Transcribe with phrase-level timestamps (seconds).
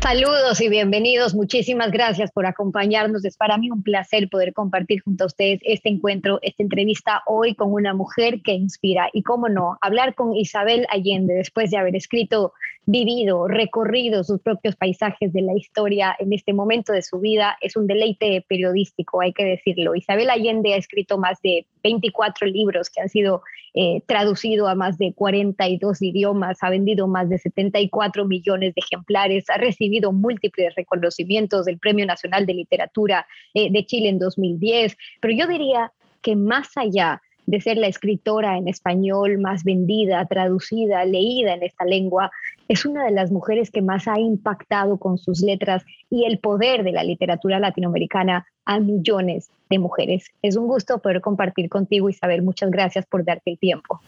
[0.00, 1.34] Saludos y bienvenidos.
[1.34, 3.24] Muchísimas gracias por acompañarnos.
[3.24, 7.54] Es para mí un placer poder compartir junto a ustedes este encuentro, esta entrevista hoy
[7.54, 9.08] con una mujer que inspira.
[9.12, 12.52] Y cómo no, hablar con Isabel Allende después de haber escrito
[12.86, 17.76] vivido, recorrido sus propios paisajes de la historia en este momento de su vida, es
[17.76, 19.96] un deleite periodístico, hay que decirlo.
[19.96, 23.42] Isabel Allende ha escrito más de 24 libros que han sido
[23.78, 29.50] eh, traducidos a más de 42 idiomas, ha vendido más de 74 millones de ejemplares,
[29.50, 35.34] ha recibido múltiples reconocimientos del Premio Nacional de Literatura eh, de Chile en 2010, pero
[35.34, 35.92] yo diría
[36.22, 41.84] que más allá de ser la escritora en español más vendida, traducida, leída en esta
[41.84, 42.30] lengua,
[42.68, 46.82] es una de las mujeres que más ha impactado con sus letras y el poder
[46.82, 50.26] de la literatura latinoamericana a millones de mujeres.
[50.42, 52.42] Es un gusto poder compartir contigo, Isabel.
[52.42, 54.00] Muchas gracias por darte el tiempo.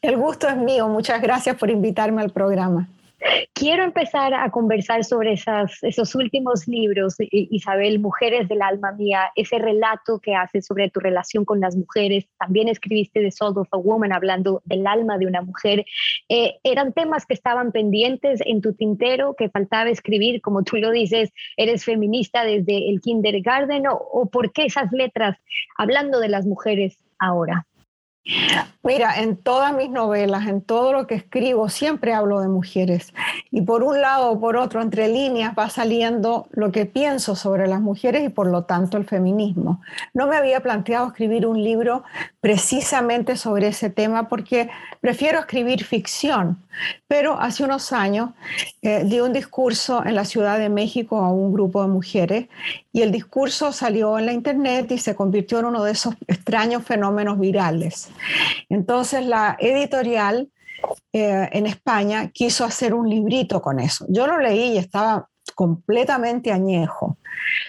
[0.00, 0.86] El gusto es mío.
[0.88, 2.88] Muchas gracias por invitarme al programa.
[3.54, 10.18] Quiero empezar a conversar sobre esos últimos libros, Isabel, Mujeres del Alma Mía, ese relato
[10.20, 12.26] que haces sobre tu relación con las mujeres.
[12.38, 15.86] También escribiste The Soul of a Woman, hablando del alma de una mujer.
[16.28, 20.42] Eh, ¿Eran temas que estaban pendientes en tu tintero, que faltaba escribir?
[20.42, 25.38] Como tú lo dices, eres feminista desde el kindergarten, o por qué esas letras
[25.78, 27.66] hablando de las mujeres ahora?
[28.82, 33.12] Mira, en todas mis novelas, en todo lo que escribo, siempre hablo de mujeres.
[33.50, 37.66] Y por un lado o por otro, entre líneas, va saliendo lo que pienso sobre
[37.66, 39.82] las mujeres y por lo tanto el feminismo.
[40.14, 42.02] No me había planteado escribir un libro
[42.40, 44.70] precisamente sobre ese tema porque
[45.00, 46.62] prefiero escribir ficción.
[47.06, 48.30] Pero hace unos años
[48.80, 52.48] eh, di un discurso en la Ciudad de México a un grupo de mujeres
[52.94, 56.84] y el discurso salió en la internet y se convirtió en uno de esos extraños
[56.84, 58.08] fenómenos virales.
[58.68, 60.48] Entonces la editorial
[61.12, 64.06] eh, en España quiso hacer un librito con eso.
[64.08, 67.18] Yo lo leí y estaba completamente añejo,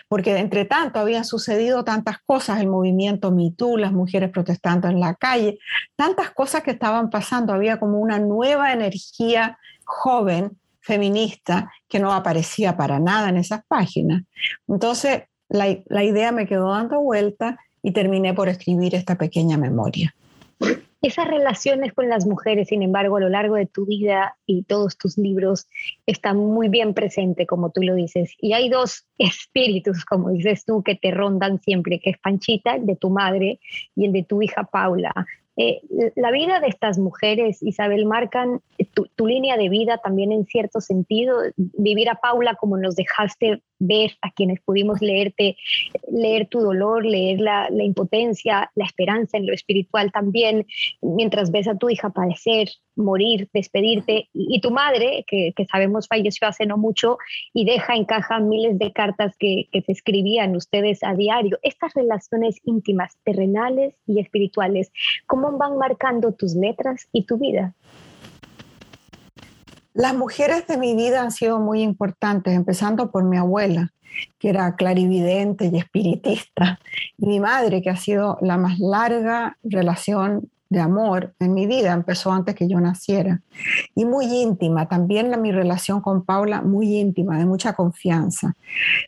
[0.08, 5.16] porque entre tanto habían sucedido tantas cosas, el movimiento MeToo, las mujeres protestando en la
[5.16, 5.58] calle,
[5.96, 12.78] tantas cosas que estaban pasando, había como una nueva energía joven, feminista, que no aparecía
[12.78, 14.24] para nada en esas páginas.
[14.68, 20.16] Entonces, la, la idea me quedó dando vuelta y terminé por escribir esta pequeña memoria.
[21.02, 24.98] Esas relaciones con las mujeres, sin embargo, a lo largo de tu vida y todos
[24.98, 25.68] tus libros
[26.08, 28.34] están muy bien presentes, como tú lo dices.
[28.40, 32.88] Y hay dos espíritus, como dices tú, que te rondan siempre, que es Panchita, el
[32.88, 33.60] de tu madre,
[33.96, 35.14] y el de tu hija Paula.
[35.58, 35.82] Eh,
[36.16, 38.62] la vida de estas mujeres, Isabel, marcan
[38.94, 41.40] tu, línea de vida también en cierto sentido.
[41.56, 45.58] Vivir a Paula como nos dejaste ver a quienes pudimos leerte,
[46.12, 50.66] leer tu dolor, leer la, impotencia, la esperanza en lo espiritual también,
[51.02, 56.08] mientras ves a tu hija padecer, morir, despedirte, y, y tu madre, que, que, sabemos
[56.08, 57.18] falleció hace no mucho,
[57.54, 61.60] y deja en caja miles de cartas que, que se escribían ustedes a diario.
[61.64, 64.92] Estas relaciones íntimas, terrenales y espirituales,
[65.28, 67.74] ¿cómo van marcando tus letras y tu vida?
[69.94, 73.94] Las mujeres de mi vida han sido muy importantes, empezando por mi abuela,
[74.40, 76.80] que era clarividente y espiritista,
[77.18, 81.94] y mi madre, que ha sido la más larga relación de amor en mi vida,
[81.94, 83.42] empezó antes que yo naciera.
[83.94, 88.54] Y muy íntima, también la, mi relación con Paula, muy íntima, de mucha confianza.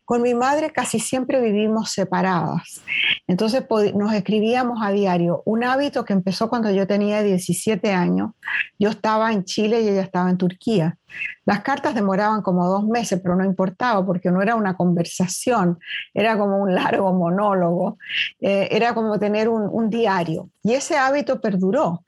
[0.06, 2.82] Con mi madre casi siempre vivimos separadas.
[3.28, 3.64] Entonces
[3.96, 8.32] nos escribíamos a diario, un hábito que empezó cuando yo tenía 17 años.
[8.80, 10.98] Yo estaba en Chile y ella estaba en Turquía.
[11.46, 15.80] Las cartas demoraban como dos meses, pero no importaba porque no era una conversación,
[16.14, 17.98] era como un largo monólogo,
[18.42, 20.50] eh, era como tener un, diario.
[20.64, 22.04] Y ese hábito perduró.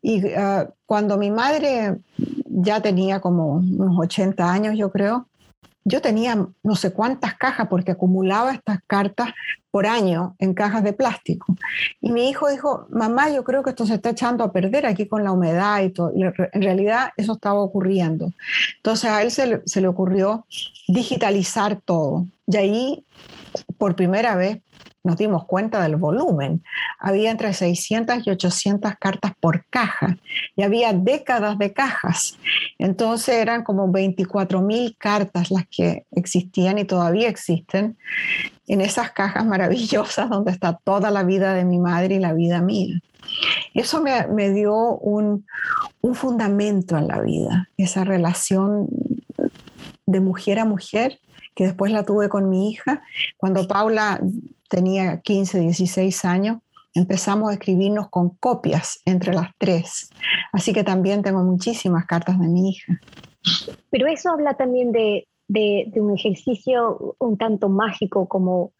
[0.00, 1.96] Y uh, cuando mi madre
[2.46, 5.28] ya tenía como unos 80 años, yo creo,
[5.88, 6.34] yo tenía
[6.64, 9.28] no sé cuántas cajas porque acumulaba estas cartas
[9.70, 11.56] por año en cajas de plástico.
[12.00, 15.06] Y mi hijo dijo, mamá, yo creo que esto se está echando a perder aquí
[15.06, 16.12] con la humedad y todo.
[16.12, 18.32] En realidad eso estaba ocurriendo.
[18.78, 20.44] Entonces a él se le, se le ocurrió
[20.88, 22.26] digitalizar todo.
[22.48, 23.04] Y ahí,
[23.78, 24.58] por primera vez,
[25.06, 26.64] nos dimos cuenta del volumen.
[26.98, 30.18] Había entre 600 y 800 cartas por caja
[30.56, 32.36] y había décadas de cajas.
[32.78, 37.96] Entonces eran como 24 mil cartas las que existían y todavía existen
[38.66, 42.60] en esas cajas maravillosas donde está toda la vida de mi madre y la vida
[42.60, 43.00] mía.
[43.74, 45.46] Eso me, dio un,
[46.00, 48.88] un fundamento en la vida, esa relación
[50.06, 51.20] de mujer a mujer
[51.56, 53.02] que después la tuve con mi hija.
[53.36, 54.20] Cuando Paula
[54.68, 56.58] tenía 15, 16 años,
[56.94, 60.10] empezamos a escribirnos con copias entre las tres.
[60.52, 63.00] Así que también tengo muchísimas cartas de mi hija.
[63.90, 68.72] Pero eso habla también de, de, un ejercicio un tanto mágico como,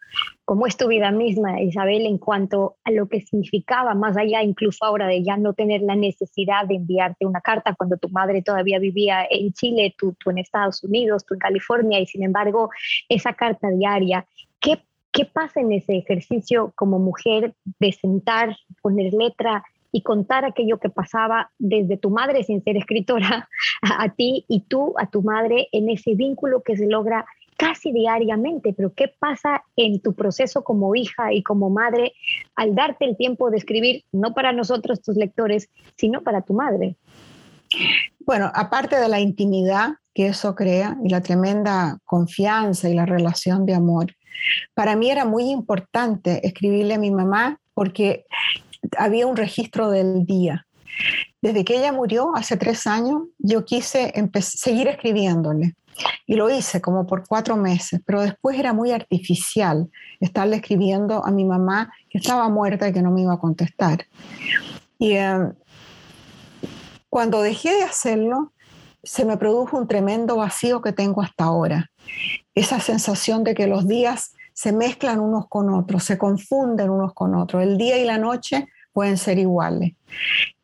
[0.44, 4.84] como es tu vida misma, Isabel, en cuanto a lo que significaba, más allá incluso
[4.84, 8.78] ahora de ya no tener la necesidad de enviarte una carta cuando tu madre todavía
[8.78, 12.70] vivía en Chile, tú, tú en Estados Unidos, tú en California, y sin embargo
[13.08, 14.26] esa carta diaria,
[14.58, 14.80] ¿qué
[15.16, 20.90] ¿Qué pasa en ese ejercicio como mujer de sentar, poner letra y contar aquello que
[20.90, 23.48] pasaba desde tu madre sin ser escritora
[23.80, 27.24] a, ti y tú a tu madre en ese vínculo que se logra
[27.56, 32.12] casi diariamente, pero ¿qué pasa en tu proceso como hija y como madre
[32.54, 36.96] al darte el tiempo de escribir, no para nosotros, tus lectores, sino para tu madre?
[38.20, 43.66] Bueno, aparte de la intimidad que eso crea y la tremenda confianza y la relación
[43.66, 44.14] de amor,
[44.72, 48.24] para mí era muy importante escribirle a mi mamá porque
[48.96, 50.66] había un registro del día.
[51.42, 54.10] Desde que ella murió hace tres años, yo quise
[54.40, 55.74] seguir escribiéndole.
[56.26, 59.90] Y lo hice como por cuatro meses, pero después era muy artificial
[60.20, 64.06] estarle escribiendo a mi mamá que estaba muerta y que no me iba a contestar.
[64.98, 65.52] Y em,
[67.10, 68.54] cuando dejé de hacerlo,
[69.06, 71.90] se me produjo un tremendo vacío que tengo hasta ahora.
[72.54, 77.34] Esa sensación de que los días se mezclan unos con otros, se confunden unos con
[77.36, 77.62] otros.
[77.62, 79.92] El día y la noche pueden ser iguales.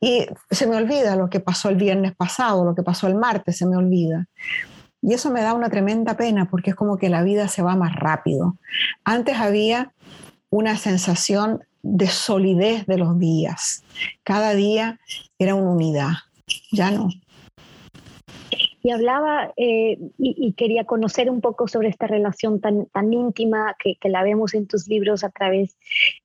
[0.01, 3.59] Y se me olvida lo que pasó el viernes pasado, lo que pasó el martes,
[3.59, 4.27] se me olvida.
[5.01, 7.77] Y eso me da una tremenda pena porque es como que la vida se va
[7.77, 8.57] más rápido.
[9.05, 9.93] Antes había
[10.51, 13.85] una sensación de solidez de los días.
[14.25, 14.99] Cada día
[15.39, 16.13] era una unidad.
[16.73, 17.09] Ya no
[18.83, 23.97] y hablaba eh, y, quería conocer un poco sobre esta relación tan, tan íntima que,
[24.09, 25.77] la vemos en tus libros a través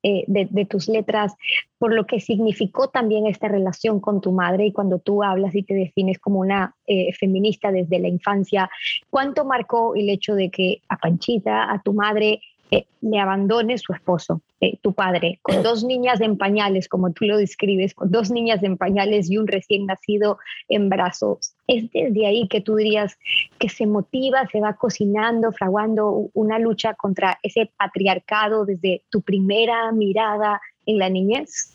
[0.03, 1.35] eh, de, tus letras,
[1.77, 5.63] por lo que significó también esta relación con tu madre y cuando tú hablas y
[5.63, 8.69] te defines como una eh, feminista desde la infancia,
[9.09, 14.41] ¿cuánto marcó el hecho de que a Panchita, a tu madre, le abandone su esposo,
[14.81, 18.77] tu padre, con dos niñas en pañales, como tú lo describes, con dos niñas en
[18.77, 20.37] pañales y un recién nacido
[20.67, 21.53] en brazos.
[21.67, 23.17] Es desde ahí que tú dirías
[23.59, 29.91] que se motiva, se va cocinando, fraguando una lucha contra ese patriarcado desde tu primera
[29.91, 31.73] mirada en la niñez.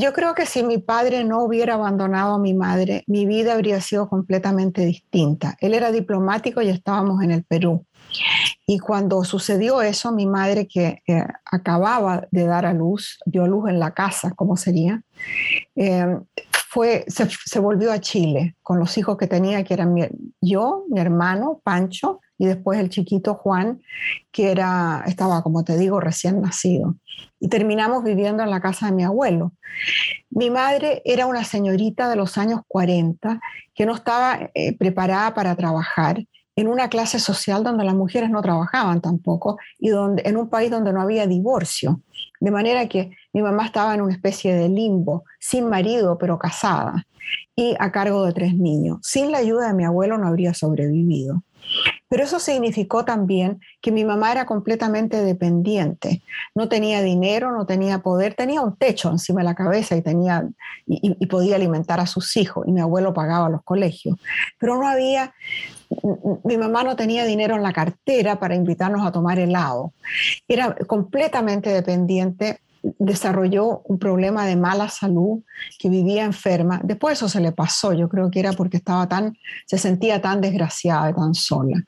[0.00, 3.80] Yo creo que si mi padre no hubiera abandonado a mi madre, mi vida habría
[3.80, 5.56] sido completamente distinta.
[5.60, 7.84] Él era diplomático y estábamos en el Perú.
[8.66, 11.02] Y cuando sucedió eso, mi madre, que
[11.44, 15.02] acababa de dar a luz, dio luz en la casa, ¿cómo sería?
[15.74, 16.18] Eh,
[16.68, 19.94] fue, se, volvió a Chile con los hijos que tenía, que eran
[20.40, 23.80] yo, mi hermano, Pancho, y después el chiquito Juan,
[24.30, 26.96] que era, estaba, como te digo, recién nacido.
[27.40, 29.52] Y terminamos viviendo en la casa de mi abuelo.
[30.28, 33.40] Mi madre era una señorita de los años 40
[33.74, 36.22] que no estaba eh, preparada para trabajar
[36.58, 40.72] en una clase social donde las mujeres no trabajaban tampoco y donde, en un país
[40.72, 42.00] donde no había divorcio.
[42.40, 47.06] De manera que mi mamá estaba en una especie de limbo, sin marido, pero casada,
[47.54, 48.98] y a cargo de tres niños.
[49.02, 51.44] Sin la ayuda de mi abuelo no habría sobrevivido.
[52.08, 56.22] Pero eso significó también que mi mamá era completamente dependiente.
[56.54, 60.48] No tenía dinero, no tenía poder, tenía un techo encima de la cabeza y, tenía,
[60.86, 64.18] y, podía alimentar a sus hijos y mi abuelo pagaba los colegios.
[64.58, 65.34] Pero no había,
[66.44, 69.92] mi mamá no tenía dinero en la cartera para invitarnos a tomar helado.
[70.46, 75.42] Era completamente dependiente desarrolló un problema de mala salud,
[75.78, 76.80] que vivía enferma.
[76.84, 80.40] Después eso se le pasó, yo creo que era porque estaba tan, se sentía tan
[80.40, 81.82] desgraciada, tan sola.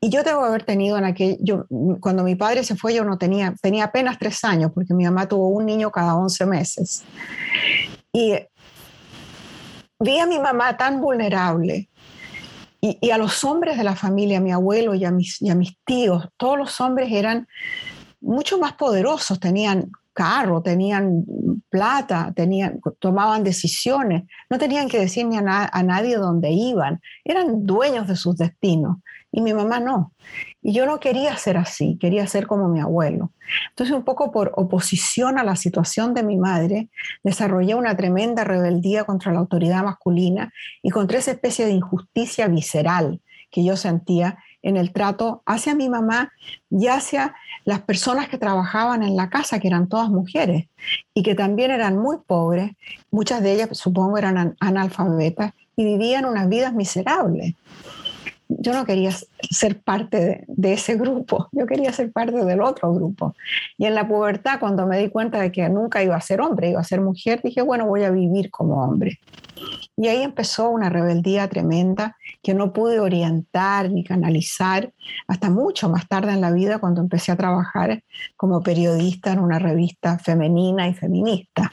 [0.00, 1.66] Y yo debo haber tenido en aquel, yo,
[2.00, 5.26] cuando mi padre se fue yo no tenía, tenía apenas tres años, porque mi mamá
[5.26, 7.02] tuvo un niño cada once meses.
[8.12, 8.34] Y
[9.98, 11.88] vi a mi mamá tan vulnerable,
[12.78, 15.48] y, y, a los hombres de la familia, a mi abuelo y a mis, y
[15.48, 17.48] a mis tíos, todos los hombres eran
[18.20, 21.24] mucho más poderosos, tenían carro, tenían
[21.68, 25.42] plata, tenían, tomaban decisiones, no tenían que decir ni a,
[25.84, 28.96] nadie dónde iban, eran dueños de sus destinos.
[29.30, 30.12] y mi mamá no.
[30.62, 33.32] Y yo no quería ser así, quería ser como mi abuelo.
[33.68, 36.88] Entonces, un poco por oposición a la situación de mi madre,
[37.22, 40.50] desarrollé una tremenda rebeldía contra la autoridad masculina
[40.82, 43.20] y contra esa especie de injusticia visceral
[43.50, 46.32] que yo sentía en el trato hacia mi mamá
[46.68, 50.66] y hacia las personas que trabajaban en la casa, que eran todas mujeres
[51.14, 52.72] y que también eran muy pobres,
[53.12, 57.54] muchas de ellas supongo eran analfabetas y vivían unas vidas miserables.
[58.66, 59.12] Yo no quería
[59.48, 63.36] ser parte de, ese grupo, yo quería ser parte del otro grupo.
[63.78, 66.70] Y en la pubertad, cuando me di cuenta de que nunca iba a ser hombre,
[66.70, 69.20] iba a ser mujer, dije, bueno, voy a vivir como hombre.
[69.96, 74.92] Y ahí empezó una rebeldía tremenda que no pude orientar ni canalizar
[75.28, 78.02] hasta mucho más tarde en la vida cuando empecé a trabajar
[78.36, 81.70] como periodista en una revista femenina y feminista.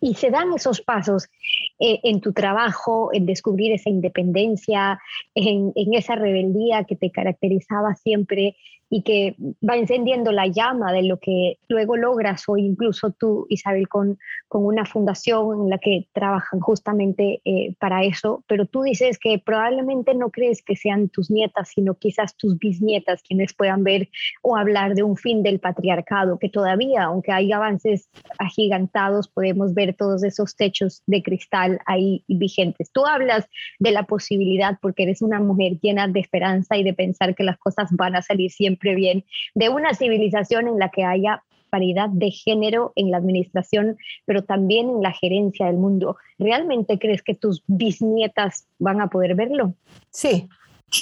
[0.00, 1.28] Y se dan esos pasos
[1.78, 4.98] eh, en tu trabajo, en descubrir esa independencia,
[5.34, 8.56] en, en, esa rebeldía que te caracterizaba siempre
[8.88, 9.34] y que
[9.68, 14.64] va encendiendo la llama de lo que luego logras o incluso tú, Isabel, con, con
[14.64, 20.14] una fundación en la que trabajan justamente eh, para eso, pero tú dices que probablemente
[20.14, 24.08] no crees que sean tus nietas, sino quizás tus bisnietas quienes puedan ver
[24.42, 29.94] o hablar de un fin del patriarcado, que todavía, aunque hay avances agigantados, podemos ver
[29.94, 32.92] todos esos techos de cristal ahí vigentes.
[32.92, 33.46] Tú hablas
[33.80, 37.58] de la posibilidad, porque eres una mujer llena de esperanza y de pensar que las
[37.58, 42.30] cosas van a salir siempre bien, de una civilización en la que haya paridad de
[42.30, 46.16] género en la administración, pero también en la gerencia del mundo.
[46.38, 49.74] ¿Realmente crees que tus bisnietas van a poder verlo?
[50.10, 50.48] Sí,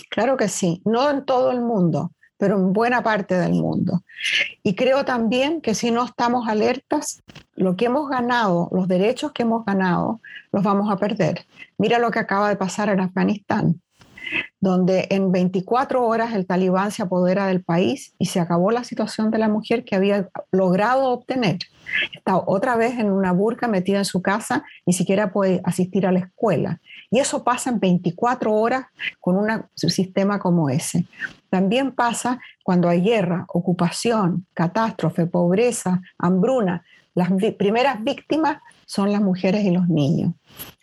[0.09, 0.81] claro que sí.
[0.85, 4.03] No en todo el mundo, pero en buena parte del mundo.
[4.63, 7.23] Y creo también que si no estamos alertas,
[7.55, 10.21] lo que hemos ganado, los derechos que hemos ganado,
[10.53, 11.47] los vamos a perder.
[11.79, 13.81] Mira lo que acaba de pasar en Afganistán
[14.61, 19.31] donde en 24 horas el talibán se apodera del país y se acabó la situación
[19.31, 21.59] de la mujer que había logrado obtener.
[22.15, 26.13] Está otra vez en una burca metida en su casa, ni siquiera puede asistir a
[26.13, 26.81] la escuela.
[27.11, 28.87] Y eso pasa en 24 horas
[29.21, 31.07] con un sistema como ese.
[31.51, 36.85] También pasa cuando hay guerra, ocupación, catástrofe, pobreza, hambruna.
[37.15, 40.35] Las primeras víctimas son las mujeres y los niños.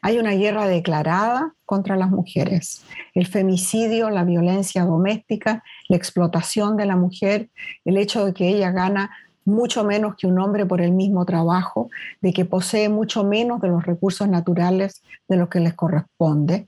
[0.01, 2.83] Hay una guerra declarada contra las mujeres.
[3.13, 7.49] El femicidio, la violencia doméstica, la explotación de la mujer,
[7.85, 9.11] el hecho de que ella gana
[9.45, 11.89] mucho menos que un hombre por el mismo trabajo,
[12.21, 16.67] de que posee mucho menos de los recursos naturales de lo que les corresponde.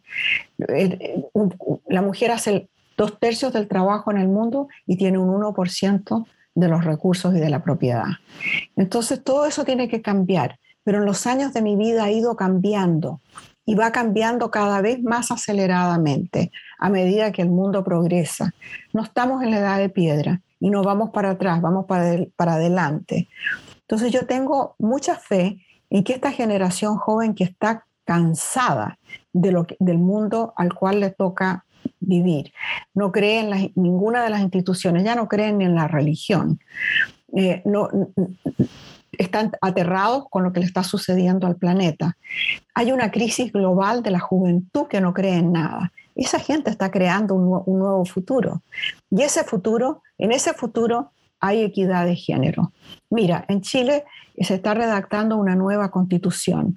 [1.87, 6.25] La mujer hace dos tercios del trabajo en el mundo y tiene un 1%
[6.55, 8.05] de los recursos y de la propiedad.
[8.75, 12.35] Entonces todo eso tiene que cambiar pero en los años de mi vida ha ido
[12.35, 13.21] cambiando
[13.65, 18.53] y va cambiando cada vez más aceleradamente a medida que el mundo progresa.
[18.91, 22.53] No estamos en la edad de piedra y no vamos para atrás, vamos para, para
[22.53, 23.29] adelante.
[23.81, 25.59] Entonces yo tengo mucha fe
[25.89, 28.97] en que esta generación joven que está cansada
[29.31, 31.65] de lo del mundo al cual le toca
[31.99, 32.51] vivir,
[32.93, 36.59] no cree en ninguna de las instituciones, ya no creen ni en la religión.
[37.35, 37.89] Eh, no,
[39.17, 42.17] están aterrados con lo que le está sucediendo al planeta.
[42.73, 45.91] Hay una crisis global de la juventud que no cree en nada.
[46.15, 48.61] Esa gente está creando un, un nuevo futuro.
[49.09, 52.71] Y ese futuro, en ese futuro hay equidad de género.
[53.09, 54.05] Mira, en Chile
[54.39, 56.75] se está redactando una nueva constitución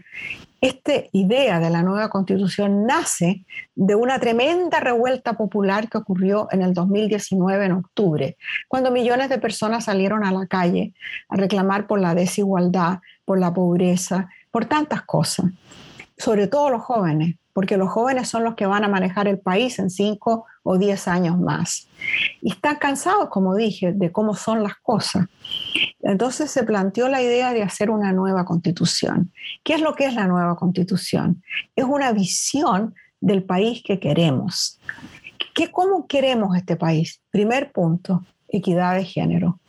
[0.68, 3.44] esta idea de la nueva constitución nace
[3.74, 8.36] de una tremenda revuelta popular que ocurrió en el 2019, en octubre,
[8.68, 10.94] cuando millones de personas salieron a la calle
[11.28, 15.46] a reclamar por la desigualdad, por la pobreza, por tantas cosas,
[16.16, 19.78] sobre todo los jóvenes, porque los jóvenes son los que van a manejar el país
[19.78, 21.88] en cinco o diez años más.
[22.42, 25.26] Y están cansados, como dije, de cómo son las cosas.
[26.00, 29.32] Entonces se planteó la idea de hacer una nueva constitución.
[29.62, 31.42] ¿Qué es lo que es la nueva constitución?
[31.76, 34.80] Es una visión del país que queremos.
[35.54, 37.22] ¿Qué, ¿Cómo queremos este país?
[37.30, 39.60] Primer punto, equidad de género.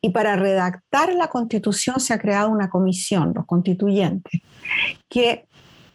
[0.00, 4.40] Y para redactar la constitución se ha creado una comisión, los constituyentes,
[5.08, 5.48] que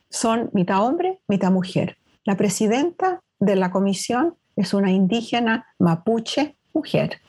[0.09, 1.97] son mitad hombre, mitad mujer.
[2.25, 7.19] La presidenta de la comisión es una indígena mapuche mujer.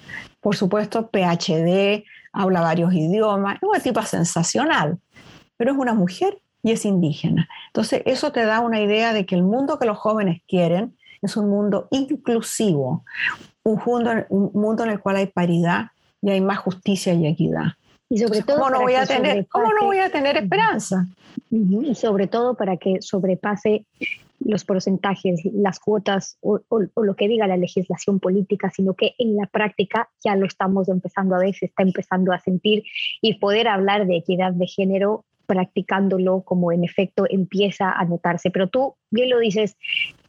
[0.40, 4.98] Por supuesto, PhD, habla varios idiomas, es una tipa sensacional,
[5.56, 7.48] pero es una mujer y es indígena.
[7.68, 11.36] Entonces, eso te da una idea de que el mundo que los jóvenes quieren es
[11.36, 13.04] un mundo inclusivo,
[13.62, 15.86] un mundo, un mundo en el cual hay paridad
[16.20, 17.74] y hay más justicia y equidad.
[18.08, 21.06] Y sobre todo, ¿cómo no, voy a tener, ¿cómo no voy a tener esperanza?
[21.50, 23.86] Y sobre todo para que sobrepase
[24.44, 26.60] los porcentajes, las cuotas o,
[26.96, 31.34] lo que diga la legislación política, sino que en la práctica ya lo estamos empezando
[31.34, 32.84] a ver, se está empezando a sentir
[33.20, 38.50] y poder hablar de equidad de género practicándolo como en efecto empieza a notarse.
[38.50, 39.76] Pero tú bien lo dices,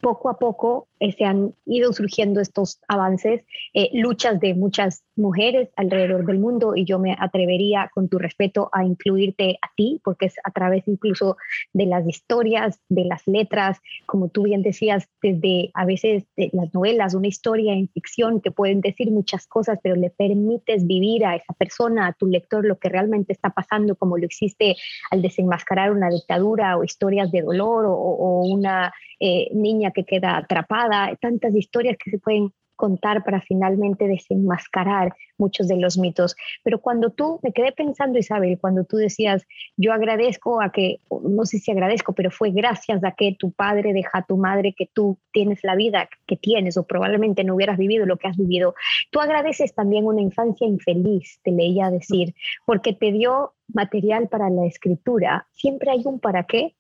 [0.02, 3.42] poco a poco eh, se han ido surgiendo estos avances,
[3.74, 8.70] eh, luchas de muchas mujeres alrededor del mundo y yo me atrevería con tu respeto
[8.74, 11.38] a incluirte a ti, porque es a través incluso
[11.72, 16.74] de las historias, de las letras, como tú bien decías, desde a veces de las
[16.74, 21.36] novelas, una historia en ficción que pueden decir muchas cosas, pero le permites vivir a
[21.36, 24.76] esa persona, a tu lector, lo que realmente está pasando, como lo existe
[25.12, 28.73] al desenmascarar una dictadura o historias de dolor o una
[29.20, 35.68] eh, niña que queda atrapada, tantas historias que se pueden contar para finalmente desenmascarar muchos
[35.68, 36.36] de los mitos.
[36.64, 39.46] Pero cuando tú, me quedé pensando, Isabel, cuando tú decías,
[39.78, 43.94] yo agradezco a que, no sé si agradezco, pero fue gracias a que tu padre
[43.94, 47.78] deja a tu madre que tú tienes la vida que tienes o probablemente no hubieras
[47.78, 48.76] vivido lo que has vivido.
[49.12, 52.34] Tú agradeces también una infancia infeliz, te leía decir,
[52.66, 55.48] porque te dio material para la escritura.
[55.54, 56.76] Siempre hay un para qué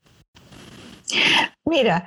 [1.65, 2.05] Mira,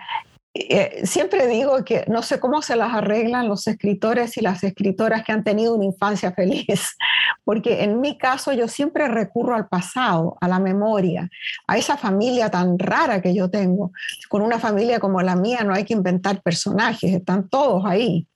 [0.58, 5.22] eh, siempre digo que no sé cómo se las arreglan los escritores y las escritoras
[5.22, 6.96] que han tenido una infancia feliz,
[7.44, 11.28] porque en mi caso yo siempre recurro al pasado, a la memoria,
[11.66, 13.92] a esa familia tan rara que yo tengo.
[14.28, 18.26] Con una familia como la mía no hay que inventar personajes, están todos ahí.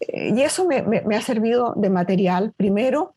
[0.00, 3.14] Eh, y eso me ha servido de material, primero,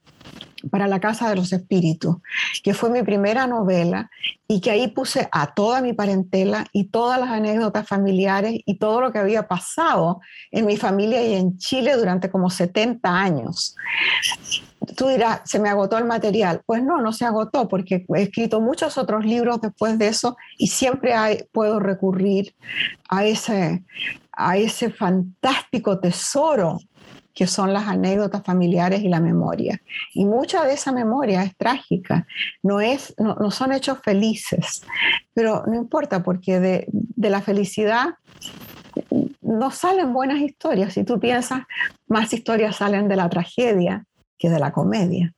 [0.70, 2.18] para la Casa de los Espíritus,
[2.64, 4.10] que fue mi primera novela
[4.48, 9.02] y que ahí puse a toda mi parentela y todas las anécdotas familiares y todo
[9.02, 13.76] lo que había pasado en mi familia y en Chile durante como 70 años.
[14.96, 16.62] Tú dirás, ¿se me agotó el material?
[16.66, 20.68] Pues no, no se agotó porque he escrito muchos otros libros después de eso y
[20.68, 22.54] siempre puedo recurrir
[23.10, 23.84] a ese,
[24.32, 26.80] a ese fantástico tesoro
[27.36, 29.80] que son las anécdotas familiares y la memoria.
[30.14, 32.26] Y mucha de esa memoria es trágica,
[32.64, 34.82] no, es, no, son hechos felices,
[35.34, 38.16] pero no importa porque de, de la felicidad
[39.42, 40.94] no salen buenas historias.
[40.94, 41.64] Si tú piensas,
[42.08, 44.06] más historias salen de la tragedia
[44.38, 45.34] que de la comedia.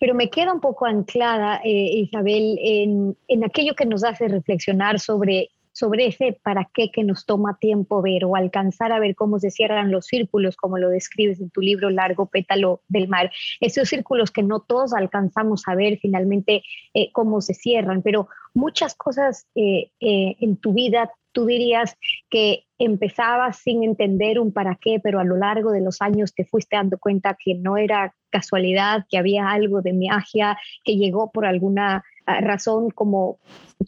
[0.00, 4.98] Pero me queda un poco anclada, eh, Isabel, en, en, aquello que nos hace reflexionar
[4.98, 9.38] sobre sobre ese para qué que nos toma tiempo ver o alcanzar a ver cómo
[9.38, 13.32] se cierran los círculos, como lo describes en tu libro Largo Pétalo del Mar.
[13.60, 16.62] Esos círculos que no todos alcanzamos a ver finalmente
[16.92, 21.96] eh, cómo se cierran, pero muchas cosas eh, eh, en tu vida tú dirías
[22.28, 26.44] que empezabas sin entender un para qué, pero a lo largo de los años te
[26.44, 31.46] fuiste dando cuenta que no era casualidad, que había algo de magia, que llegó por
[31.46, 33.38] alguna razón como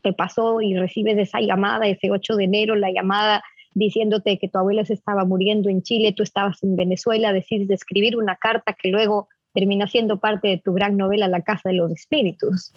[0.02, 3.42] te pasó y recibes esa llamada ese 8 de enero, la llamada
[3.74, 8.16] diciéndote que tu abuela se estaba muriendo en Chile, tú estabas en Venezuela, decides escribir
[8.16, 11.92] una carta que luego termina siendo parte de tu gran novela La Casa de los
[11.92, 12.72] Espíritus.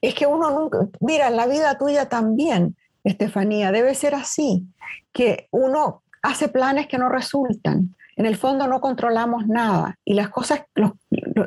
[0.00, 4.66] Es que uno nunca, mira, la vida tuya también, Estefanía, debe ser así,
[5.12, 7.94] que uno hace planes que no resultan.
[8.20, 10.64] En el fondo no controlamos nada y las cosas,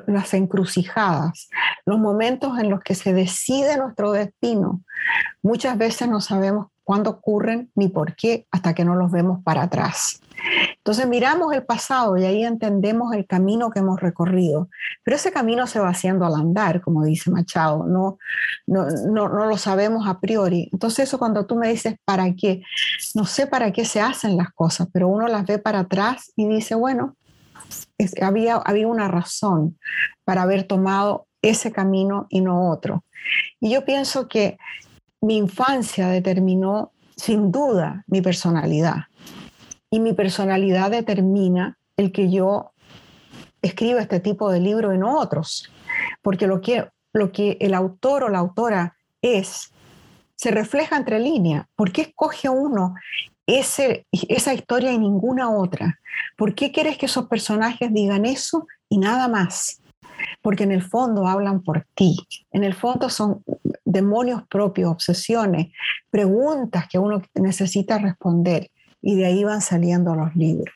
[0.08, 1.48] las encrucijadas,
[1.86, 4.82] los momentos en los que se decide nuestro destino,
[5.44, 9.62] muchas veces no sabemos cuándo ocurren ni por qué hasta que no los vemos para
[9.62, 10.20] atrás.
[10.86, 14.68] Entonces miramos el pasado y ahí entendemos el camino que hemos recorrido,
[15.02, 18.18] pero ese camino se va haciendo al andar, como dice Machado, no,
[18.68, 20.68] no, no, lo sabemos a priori.
[20.74, 22.64] Entonces eso cuando tú me dices, ¿para qué?
[23.16, 26.50] No sé para qué se hacen las cosas, pero uno las ve para atrás y
[26.50, 27.16] dice, bueno,
[28.22, 29.80] había, había una razón
[30.26, 33.06] para haber tomado ese camino y no otro.
[33.62, 34.58] Y yo pienso que
[35.22, 39.06] mi infancia determinó sin duda mi personalidad.
[39.94, 42.72] Y mi personalidad determina el que yo
[43.62, 45.72] escriba este tipo de libro y no otros.
[46.24, 49.72] Porque lo que, lo que el autor o la autora es,
[50.36, 51.68] se refleja entre líneas.
[51.76, 52.96] ¿Por qué escoge uno
[53.46, 56.00] ese, esa historia y ninguna otra?
[56.38, 59.80] ¿Por qué quieres que esos personajes digan eso y nada más?
[60.42, 62.18] Porque en el fondo hablan por ti.
[62.50, 63.44] En el fondo son
[63.86, 65.68] demonios propios, obsesiones,
[66.10, 68.72] preguntas que uno necesita responder
[69.04, 70.74] y de ahí van saliendo los libros.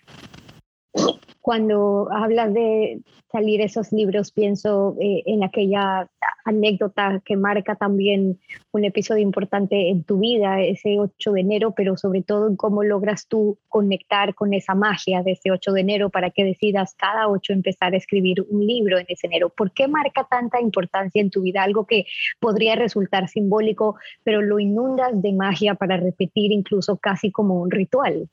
[1.42, 6.10] cuando hablas de salir esos libros, pienso eh, en aquella
[6.46, 8.40] anécdota que marca también
[8.72, 12.84] un episodio importante en tu vida, ese 8 de enero, pero sobre todo en cómo
[12.84, 17.28] logras tú conectar con esa magia de ese 8 de enero para que decidas cada
[17.28, 19.50] 8 empezar a escribir un libro en ese enero.
[19.50, 21.64] ¿Por qué marca tanta importancia en tu vida?
[21.64, 22.06] Algo que
[22.40, 28.30] podría resultar simbólico, pero lo inundas de magia para repetir incluso casi como un ritual.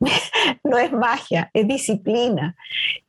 [0.64, 2.56] No es magia, es disciplina.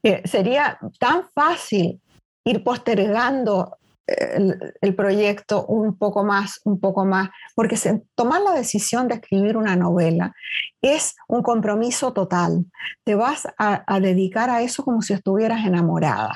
[0.04, 2.02] Eh, sería tan fácil
[2.46, 7.78] ir postergando el, proyecto un poco más, un poco más, porque
[8.16, 10.36] tomar la decisión de escribir una novela
[10.82, 12.66] es un compromiso total.
[13.06, 16.34] Te vas a, a, dedicar a eso como si estuvieras enamorada,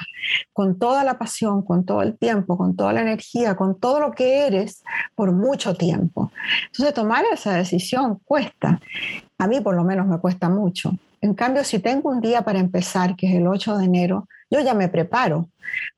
[0.54, 4.12] con toda la pasión, con todo el tiempo, con toda la energía, con todo lo
[4.12, 4.84] que eres
[5.14, 6.32] por mucho tiempo.
[6.68, 8.80] Entonces tomar esa decisión cuesta.
[9.38, 10.94] A mí por lo menos me cuesta mucho.
[11.20, 14.62] En cambio, si tengo un día para empezar, que es el 8 de enero, yo
[14.62, 15.50] ya me preparo.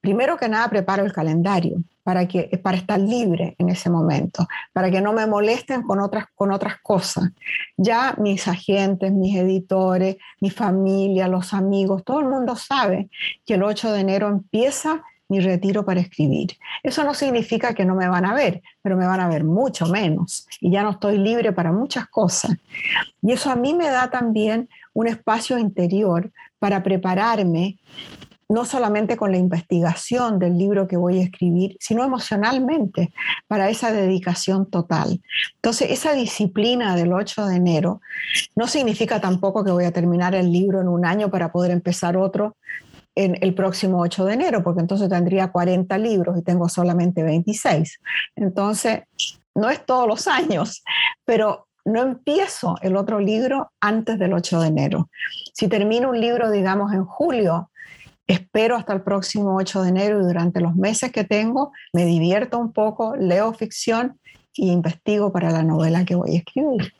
[0.01, 4.89] Primero que nada, preparo el calendario para, que, para estar libre en ese momento, para
[4.89, 7.29] que no me molesten con otras, con otras cosas.
[7.77, 13.09] Ya mis agentes, mis editores, mi familia, los amigos, todo el mundo sabe
[13.45, 16.57] que el 8 de enero empieza mi retiro para escribir.
[16.81, 19.85] Eso no significa que no me van a ver, pero me van a ver mucho
[19.85, 22.57] menos y ya no estoy libre para muchas cosas.
[23.21, 27.77] Y eso a mí me da también un espacio interior para prepararme
[28.49, 33.13] no solamente con la investigación del libro que voy a escribir, sino emocionalmente
[33.47, 35.21] para esa dedicación total.
[35.55, 38.01] Entonces, esa disciplina del 8 de enero
[38.55, 42.17] no significa tampoco que voy a terminar el libro en un año para poder empezar
[42.17, 42.57] otro
[43.13, 47.99] en el próximo 8 de enero, porque entonces tendría 40 libros y tengo solamente 26.
[48.35, 49.01] Entonces,
[49.53, 50.83] no es todos los años,
[51.23, 55.09] pero no empiezo el otro libro antes del 8 de enero.
[55.53, 57.69] Si termino un libro, digamos, en julio,
[58.29, 62.59] espero hasta el próximo 8 de enero y durante los meses que tengo me divierto
[62.59, 64.19] un poco, leo ficción
[64.53, 66.93] y investigo para la novela que voy a escribir.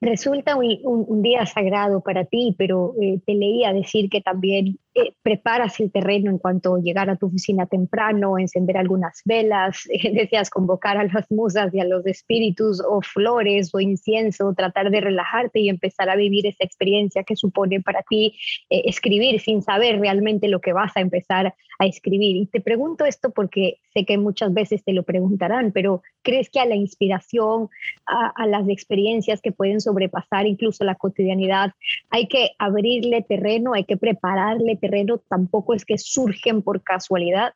[0.00, 5.78] Resulta un, día sagrado para ti, pero eh, te leía decir que también eh, preparas
[5.80, 10.96] el terreno en cuanto llegar a tu oficina temprano, encender algunas velas, eh, deseas convocar
[10.96, 15.68] a las musas y a los espíritus o flores o incienso, tratar de relajarte y
[15.68, 18.34] empezar a vivir esa experiencia que supone para ti
[18.70, 22.36] escribir sin saber realmente lo que vas a empezar a escribir.
[22.36, 26.60] Y te pregunto esto porque sé que muchas veces te lo preguntarán, pero ¿crees que
[26.60, 27.68] a la inspiración,
[28.06, 31.72] a, las experiencias que pueden sobrepasar incluso la cotidianidad,
[32.10, 34.85] hay que abrirle terreno, hay que prepararle terreno,
[35.28, 37.52] tampoco es que surgen por casualidad?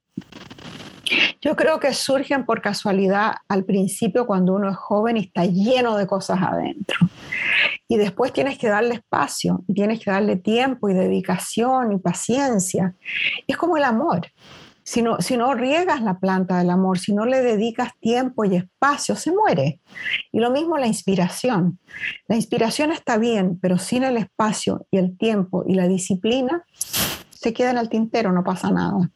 [1.40, 5.96] Yo creo que surgen por casualidad al principio cuando uno es joven y está lleno
[5.96, 6.98] de cosas adentro.
[7.88, 12.94] Y después tienes que darle espacio, y tienes que darle tiempo y dedicación y paciencia.
[13.46, 14.28] Es como el amor.
[14.82, 18.56] Si no, si no riegas la planta del amor, si no le dedicas tiempo y
[18.56, 19.80] espacio, se muere.
[20.32, 21.78] Y lo mismo la inspiración.
[22.26, 26.64] La inspiración está bien, pero sin el espacio y el tiempo y la disciplina,
[27.40, 29.10] se queda en el tintero, no pasa nada.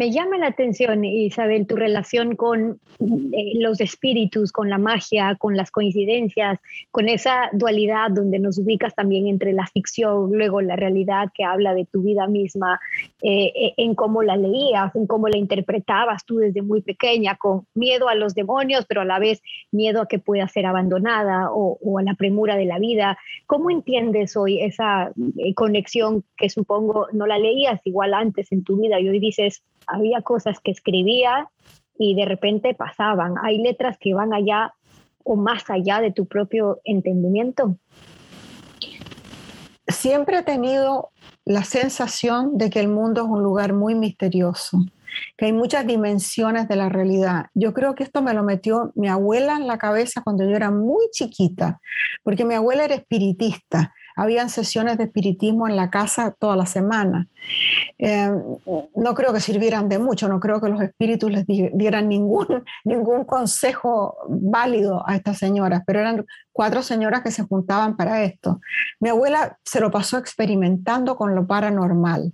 [0.00, 5.58] Me llama la atención, Isabel, tu relación con eh, los espíritus, con la magia, con
[5.58, 6.58] las coincidencias,
[6.90, 11.74] con esa dualidad donde nos ubicas también entre la ficción, luego la realidad que habla
[11.74, 12.80] de tu vida misma,
[13.20, 17.66] eh, eh, en cómo la leías, en cómo la interpretabas tú desde muy pequeña, con
[17.74, 21.76] miedo a los demonios, pero a la vez miedo a que pueda ser abandonada o,
[21.78, 23.18] o a la premura de la vida.
[23.46, 25.12] ¿Cómo entiendes hoy esa
[25.54, 30.22] conexión que supongo no la leías igual antes en tu vida y hoy dices, había
[30.22, 31.48] cosas que escribía
[31.98, 33.34] y de repente pasaban.
[33.42, 34.74] Hay letras que van allá
[35.24, 37.76] o más allá de tu propio entendimiento.
[39.86, 41.10] Siempre he tenido
[41.44, 44.78] la sensación de que el mundo es un lugar muy misterioso,
[45.36, 47.46] que hay muchas dimensiones de la realidad.
[47.54, 50.70] Yo creo que esto me lo metió mi abuela en la cabeza cuando yo era
[50.70, 51.80] muy chiquita,
[52.22, 57.28] porque mi abuela era espiritista habían sesiones de espiritismo en la casa toda la semana.
[57.98, 58.30] Eh,
[58.94, 62.46] no creo que sirvieran de mucho, no creo que los espíritus les dieran ningún,
[62.84, 68.60] ningún consejo válido a estas señoras, pero eran cuatro señoras que se juntaban para esto.
[69.00, 72.32] Mi abuela se lo pasó experimentando con lo paranormal.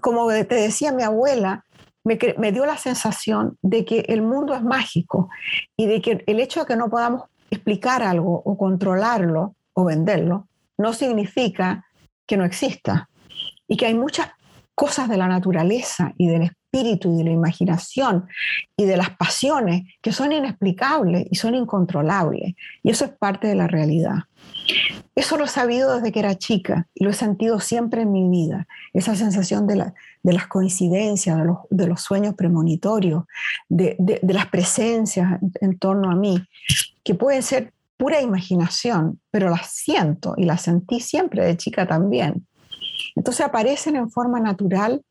[0.00, 1.64] Como te decía mi abuela,
[2.04, 5.28] me, me, dio la sensación de que el mundo es mágico
[5.76, 10.48] y de que el hecho de que no podamos explicar algo o controlarlo o venderlo
[10.80, 11.84] no significa
[12.26, 13.08] que no exista
[13.68, 14.28] y que hay muchas
[14.74, 18.26] cosas de la naturaleza y del espíritu y de la imaginación
[18.76, 22.54] y de las pasiones que son inexplicables y son incontrolables.
[22.82, 24.20] Y eso es parte de la realidad.
[25.14, 28.26] Eso lo he sabido desde que era chica y lo he sentido siempre en mi
[28.30, 31.38] vida, esa sensación de, las coincidencias,
[31.68, 33.24] de los, sueños premonitorios,
[33.68, 36.42] de, de las presencias en torno a mí,
[37.04, 42.46] que pueden ser pura imaginación, pero las siento y las sentí siempre de chica también.
[43.14, 45.02] Entonces aparecen en forma natural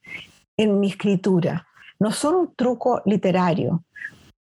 [0.58, 1.68] en mi escritura.
[2.00, 3.84] No son un truco literario.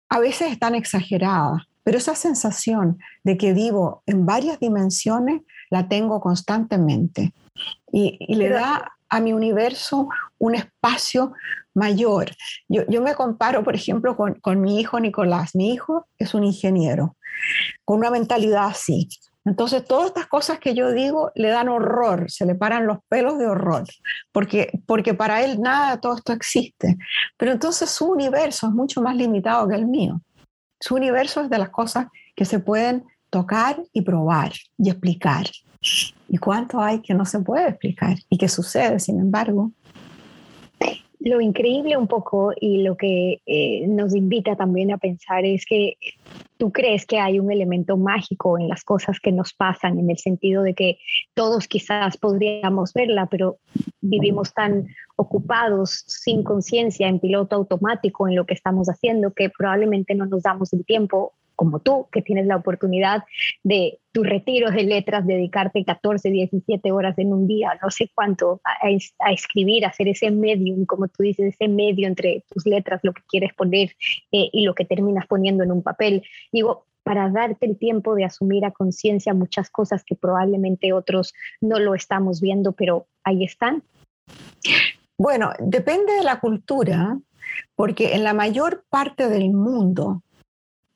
[0.10, 6.20] A veces están exageradas, pero esa sensación de que vivo en varias dimensiones la tengo
[6.20, 7.34] constantemente
[7.90, 11.34] y, le da a mi universo un espacio
[11.74, 12.32] mayor.
[12.68, 15.56] Yo, me comparo, por ejemplo, con, con, mi hijo Nicolás.
[15.56, 17.18] Mi hijo es un ingeniero,
[17.84, 19.10] con una mentalidad así.
[19.46, 23.38] Entonces, todas estas cosas que yo digo le dan horror, se le paran los pelos
[23.38, 23.84] de horror,
[24.32, 26.98] porque, porque para él nada todo esto existe.
[27.38, 30.20] Pero entonces su universo es mucho más limitado que el mío.
[30.80, 35.46] Su universo es de las cosas que se pueden tocar y probar y explicar.
[36.28, 39.72] ¿Y cuánto hay que no se puede explicar y que sucede, sin embargo?
[41.20, 45.98] Lo increíble un poco y lo que eh, nos invita también a pensar es que
[46.58, 50.20] tú crees que hay un elemento mágico en las cosas que nos pasan, en el
[50.20, 51.00] sentido de que
[51.34, 53.58] todos quizás podríamos verla, pero
[54.02, 60.14] vivimos tan ocupados sin conciencia en piloto automático en lo que estamos haciendo que probablemente
[60.14, 63.24] no nos damos el tiempo como tú, que tienes la oportunidad
[63.64, 68.62] de tu retiro de letras, dedicarte 14, 17 horas en un día, no sé cuánto,
[68.64, 73.14] a, escribir, a hacer ese medio, como tú dices, ese medio entre tus letras, lo
[73.14, 73.96] que quieres poner
[74.32, 76.24] eh, y lo que terminas poniendo en un papel.
[76.52, 81.80] Digo, para darte el tiempo de asumir a conciencia muchas cosas que probablemente otros no
[81.80, 83.84] lo estamos viendo, pero ahí están.
[85.18, 87.20] Bueno, depende de la cultura,
[87.76, 90.24] porque en la mayor parte del mundo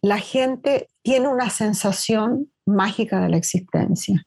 [0.02, 4.26] la gente tiene una sensación mágica de la existencia.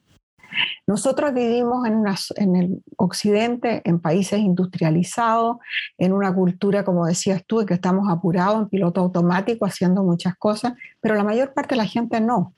[0.86, 5.56] Nosotros vivimos en, el occidente, en países industrializados,
[5.96, 10.36] en una cultura, como decías tú, en que estamos apurados en piloto automático haciendo muchas
[10.36, 12.54] cosas, pero la mayor parte de la gente no.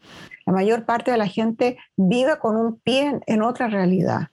[0.46, 4.28] La mayor parte de la gente vive con un pie en, otra realidad.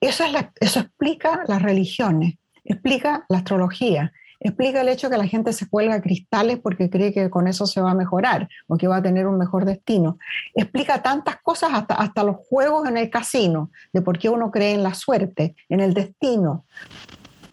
[0.00, 0.24] Eso,
[0.60, 6.00] eso explica las religiones, explica la astrología, explica el hecho que la gente se cuelga
[6.00, 9.26] cristales porque cree que con eso se va a mejorar o que va a tener
[9.26, 10.18] un mejor destino.
[10.54, 14.72] Explica tantas cosas, hasta, hasta los juegos en el casino, de por qué uno cree
[14.72, 16.64] en la suerte, en el destino.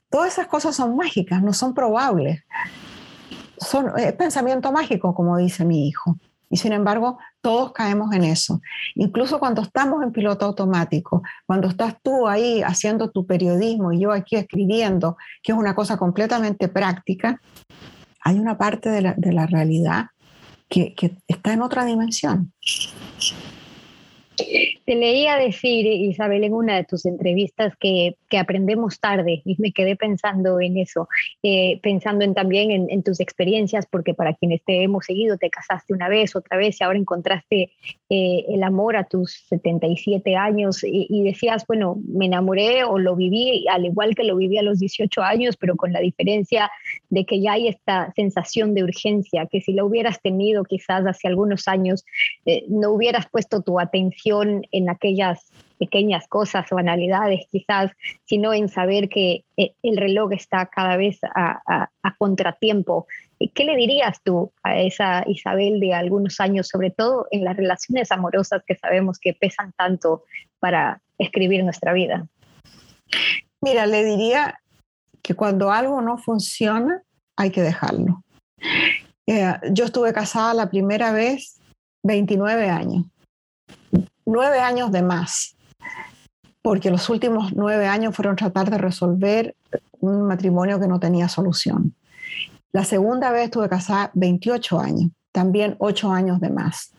[0.10, 2.44] Todas esas cosas son mágicas, no son probables.
[3.58, 6.18] Son, es pensamiento mágico, como dice mi hijo.
[6.50, 8.62] Y sin embargo, todos caemos en eso.
[8.96, 14.12] Incluso cuando estamos en piloto automático, cuando estás tú ahí haciendo tu periodismo y yo
[14.12, 17.42] aquí escribiendo, que es una cosa completamente práctica,
[18.22, 20.08] hay una parte de la, realidad
[20.70, 22.54] que, que está en otra dimensión.
[24.38, 29.96] Te leía decir, Isabel, en una de tus entrevistas que, aprendemos tarde y me quedé
[29.96, 31.08] pensando en eso,
[31.42, 35.94] eh, pensando en, también en, tus experiencias, porque para quienes te hemos seguido, te casaste
[35.94, 37.72] una vez, otra vez y ahora encontraste
[38.10, 43.66] eh, el amor a tus 77 años y, decías, bueno, me enamoré o lo viví
[43.70, 46.70] al igual que lo viví a los 18 años, pero con la diferencia
[47.10, 51.28] de que ya hay esta sensación de urgencia, que si lo hubieras tenido quizás hace
[51.28, 52.06] algunos años,
[52.46, 54.27] eh, no hubieras puesto tu atención
[54.72, 57.92] en aquellas pequeñas cosas, o banalidades quizás,
[58.26, 63.06] sino en saber que eh, el reloj está cada vez a, contratiempo.
[63.54, 68.12] ¿Qué le dirías tú a esa Isabel de algunos años, sobre todo en las relaciones
[68.12, 70.24] amorosas que sabemos que pesan tanto
[70.60, 72.28] para escribir nuestra vida?
[73.62, 74.56] Mira, le diría
[75.22, 77.04] que cuando algo no funciona,
[77.36, 78.24] hay que dejarlo.
[79.28, 81.60] Eh, yo estuve casada la primera vez
[82.02, 83.06] 29 años
[84.28, 85.56] nueve años de más,
[86.62, 89.56] porque los últimos nueve años fueron tratar de resolver
[90.00, 91.96] un matrimonio que no tenía solución.
[92.72, 96.94] La segunda vez estuve casada 28 años, también ocho años de más.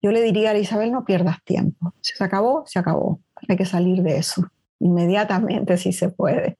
[0.00, 1.92] Yo le diría a Isabel, no pierdas tiempo.
[2.00, 3.20] Si se acabó, se acabó.
[3.48, 4.48] Hay que salir de eso
[4.80, 6.58] inmediatamente si se puede.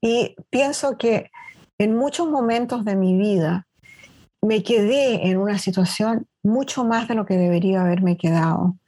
[0.00, 1.30] Y pienso que
[1.78, 3.66] en muchos momentos de mi vida
[4.48, 8.78] me quedé en una situación mucho más de lo que debería haberme quedado.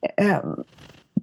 [0.00, 0.40] Eh,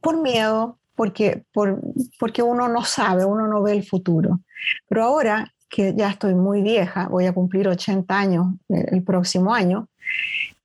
[0.02, 1.80] por miedo, porque, por,
[2.20, 4.42] porque uno no sabe, uno no ve el futuro.
[4.90, 9.54] Pero ahora que ya estoy muy vieja, voy a cumplir 80 años eh, el próximo
[9.54, 9.88] año,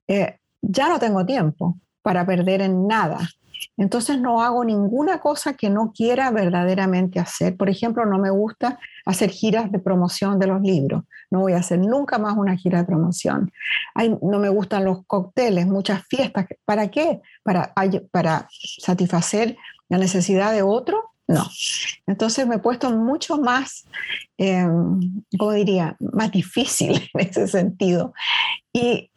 [0.09, 3.17] eh, ya no tengo tiempo para perder en nada.
[3.77, 7.55] Entonces no hago ninguna cosa que no quiera verdaderamente hacer.
[7.57, 11.03] Por ejemplo, no me gusta hacer giras de promoción de los libros.
[11.31, 13.51] No voy a hacer nunca más una gira de promoción.
[14.21, 16.47] no me gustan los cócteles, muchas fiestas.
[16.65, 17.21] ¿Para qué?
[17.43, 18.47] Para,
[18.79, 19.57] satisfacer
[19.89, 21.11] la necesidad de otro.
[21.27, 21.45] No.
[22.07, 23.85] Entonces me he puesto mucho más,
[24.37, 24.67] eh,
[25.37, 25.95] ¿cómo diría?
[25.99, 28.13] Más difícil en ese sentido.
[28.73, 29.11] Y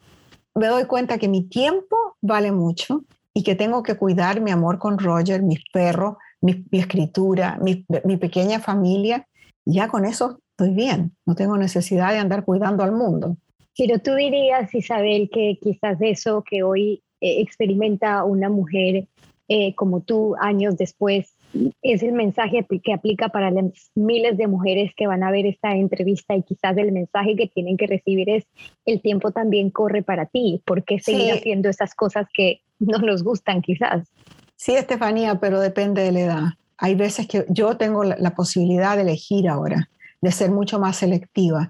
[0.55, 4.77] me doy cuenta que mi tiempo vale mucho y que tengo que cuidar mi amor
[4.77, 9.27] con Roger, mis perros, mi, escritura, mi, mi, pequeña familia.
[9.65, 13.37] Ya con eso estoy bien, no tengo necesidad de andar cuidando al mundo.
[13.77, 19.07] Pero tú dirías, Isabel, que quizás eso que hoy eh, experimenta una mujer
[19.47, 21.35] eh, como tú años después
[21.81, 25.75] es el mensaje que aplica para las miles de mujeres que van a ver esta
[25.75, 28.45] entrevista y quizás el mensaje que tienen que recibir es
[28.85, 33.23] el tiempo también corre para ti, ¿por qué seguir haciendo esas cosas que no nos
[33.23, 34.07] gustan quizás?
[34.55, 36.43] Sí, Estefanía, pero depende de la edad.
[36.77, 39.89] Hay veces que yo tengo la, posibilidad de elegir ahora
[40.21, 41.69] de ser mucho más selectiva.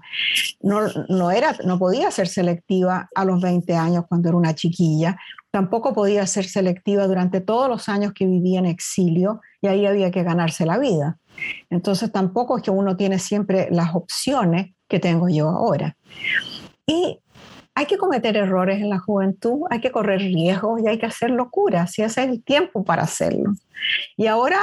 [0.60, 5.16] No, no, era, no podía ser selectiva a los 20 años cuando era una chiquilla,
[5.50, 10.12] tampoco podía ser selectiva durante todos los años que vivía en exilio y ahí había
[10.12, 11.18] que ganarse la vida.
[11.70, 15.96] Entonces tampoco es que uno tiene siempre las opciones que tengo yo ahora.
[16.86, 17.18] Y
[17.76, 21.30] hay que cometer errores en la juventud, hay que correr riesgos y hay que hacer
[21.30, 23.54] locuras, y ese es el tiempo para hacerlo.
[24.16, 24.58] Y ahora,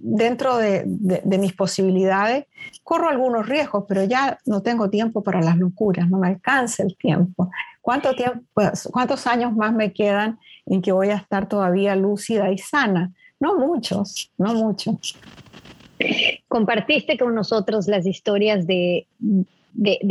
[0.00, 0.84] dentro de,
[1.24, 2.46] mis posibilidades,
[2.82, 6.96] corro algunos riesgos, pero ya no tengo tiempo para las locuras, no me alcanza el
[6.96, 7.50] tiempo.
[7.80, 12.50] ¿Cuánto tiempo, pues, ¿Cuántos años más me quedan en que voy a estar todavía lúcida
[12.50, 13.12] y sana?
[13.38, 15.16] No muchos, no muchos.
[16.48, 19.06] Compartiste con nosotros las historias de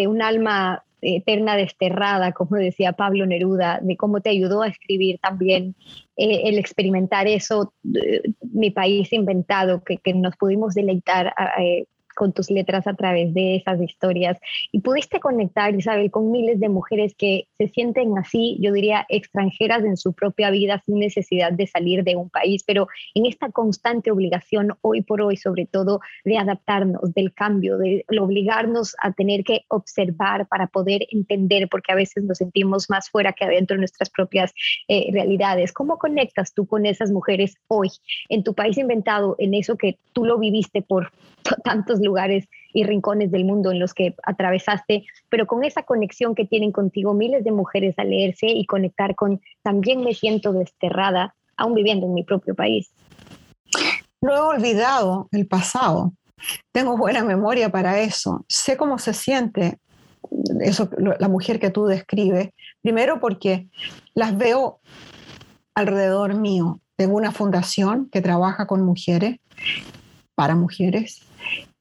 [0.07, 5.75] un alma eterna desterrada, como decía Pablo Neruda, de cómo te ayudó a escribir también
[6.17, 8.21] eh, el experimentar eso, eh,
[8.53, 13.81] mi país inventado, que, nos pudimos deleitar eh, con tus letras a través de esas
[13.81, 14.37] historias
[14.71, 19.83] y pudiste conectar, Isabel, con miles de mujeres que se sienten así, yo diría, extranjeras
[19.83, 24.11] en su propia vida sin necesidad de salir de un país, pero en esta constante
[24.11, 29.61] obligación hoy por hoy, sobre todo, de adaptarnos, del cambio, de obligarnos a tener que
[29.67, 34.09] observar para poder entender, porque a veces nos sentimos más fuera que adentro de nuestras
[34.09, 34.53] propias
[34.87, 35.73] eh, realidades.
[35.73, 37.89] ¿Cómo conectas tú con esas mujeres hoy
[38.29, 41.11] en tu país inventado, en eso que tú lo viviste por
[41.63, 46.45] tantos lugares y rincones del mundo en los que atravesaste, pero con esa conexión que
[46.45, 51.73] tienen contigo miles de mujeres al leerse y conectar con también me siento desterrada, aún
[51.73, 52.89] viviendo en mi propio país.
[54.21, 56.13] No he olvidado el pasado.
[56.71, 58.45] Tengo buena memoria para eso.
[58.47, 59.79] Sé cómo se siente
[60.61, 62.49] eso, la mujer que tú describes.
[62.81, 63.67] Primero porque
[64.13, 64.79] las veo
[65.73, 66.79] alrededor mío.
[66.95, 69.37] Tengo una fundación que trabaja con mujeres,
[70.33, 71.21] para mujeres,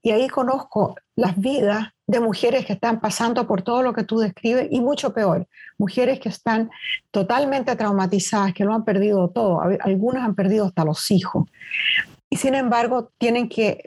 [0.04, 4.18] y ahí conozco las vidas de mujeres que están pasando por todo lo que tú
[4.18, 6.70] describes y mucho peor, mujeres que están
[7.10, 11.48] totalmente traumatizadas, que lo han perdido todo, algunas han perdido hasta los hijos.
[12.28, 13.82] Y sin embargo, tienen que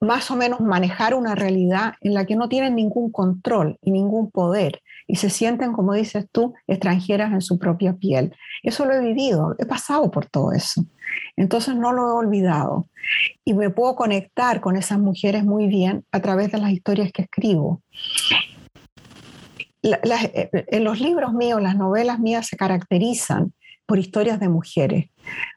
[0.00, 4.30] más o menos manejar una realidad en la que no tienen ningún control y ningún
[4.30, 8.32] poder y se sienten, como dices tú, extranjeras en su propia piel.
[8.62, 10.84] Eso lo he vivido, he pasado por todo eso.
[11.36, 12.88] Entonces no lo he olvidado
[13.44, 17.22] y me puedo conectar con esas mujeres muy bien a través de las historias que
[17.22, 17.82] escribo.
[19.82, 23.52] Eh, en los libros míos, las novelas mías se caracterizan
[23.86, 25.10] por historias de mujeres,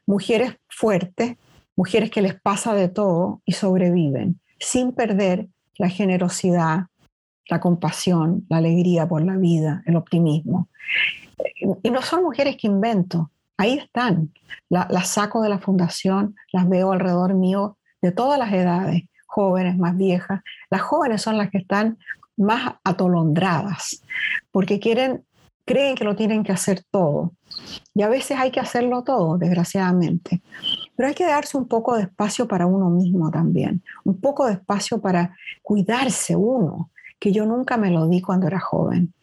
[0.07, 1.35] mujeres fuertes,
[1.75, 6.87] mujeres que les pasa de todo y sobreviven, sin perder la generosidad,
[7.49, 10.69] la compasión, la alegría por la vida, el optimismo.
[11.81, 14.31] Y no son mujeres que invento, ahí están.
[14.69, 19.97] las saco de la fundación, las veo alrededor mío de todas las edades, jóvenes, más
[19.97, 20.41] viejas.
[20.69, 21.97] Las jóvenes son las que están
[22.37, 24.03] más atolondradas,
[24.51, 25.23] porque quieren,
[25.65, 27.33] creen que lo tienen que hacer todo.
[27.93, 30.41] Y a veces hay que hacerlo todo, desgraciadamente.
[30.95, 34.53] Pero hay que darse un poco de espacio para uno mismo también, un poco de
[34.53, 36.91] espacio para cuidarse uno,
[37.23, 39.13] que yo nunca me lo di cuando era joven.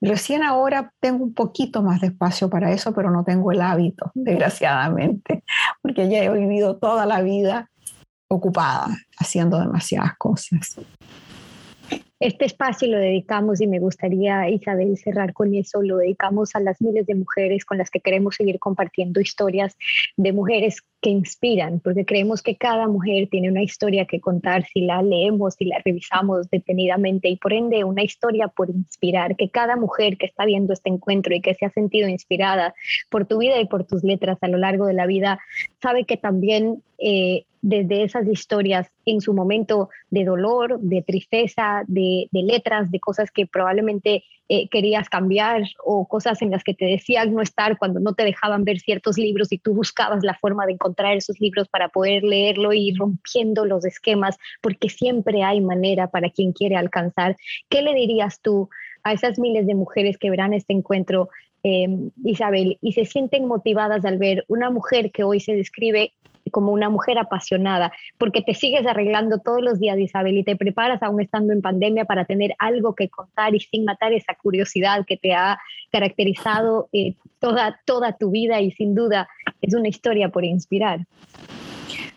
[0.00, 4.10] Recién ahora tengo un poquito más de espacio para eso, pero no tengo el hábito,
[4.14, 5.44] desgraciadamente,
[5.82, 7.70] porque ya he vivido toda la vida
[8.28, 10.76] ocupada haciendo demasiadas cosas.
[12.20, 16.78] Este espacio lo dedicamos y me gustaría, Isabel, cerrar con eso, lo dedicamos a las
[16.82, 19.74] miles de mujeres con las que queremos seguir compartiendo historias
[20.18, 24.82] de mujeres que inspiran, porque creemos que cada mujer tiene una historia que contar si
[24.82, 29.76] la leemos, si la revisamos detenidamente y por ende una historia por inspirar, que cada
[29.76, 32.74] mujer que está viendo este encuentro y que se ha sentido inspirada
[33.08, 35.40] por tu vida y por tus letras a lo largo de la vida,
[35.80, 42.28] sabe que también eh, desde esas historias en su momento de dolor, de tristeza, de,
[42.32, 47.34] letras, de cosas que probablemente eh, querías cambiar o cosas en las que te decían
[47.34, 50.72] no estar cuando no te dejaban ver ciertos libros y tú buscabas la forma de
[50.72, 56.30] encontrar esos libros para poder leerlo y rompiendo los esquemas, porque siempre hay manera para
[56.30, 57.36] quien quiere alcanzar.
[57.68, 58.70] ¿Qué le dirías tú
[59.02, 61.28] a esas miles de mujeres que verán este encuentro
[61.62, 66.14] em, Isabel, y se sienten motivadas al ver una mujer que hoy se describe
[66.50, 71.02] como una mujer apasionada, porque te sigues arreglando todos los días, Isabel, y te preparas
[71.02, 75.16] aún estando en pandemia para tener algo que contar y sin matar esa curiosidad que
[75.16, 75.58] te ha
[75.90, 79.28] caracterizado eh, toda, toda tu vida y sin duda
[79.62, 81.00] es una historia por inspirar.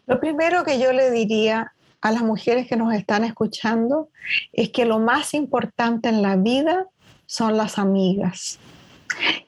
[0.05, 4.09] Lo primero que yo le diría a las mujeres que nos están escuchando
[4.51, 6.87] es que lo más importante en la vida
[7.25, 8.59] son las amigas.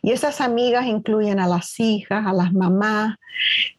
[0.01, 3.15] Y esas amigas incluyen a las hijas, a las mamás,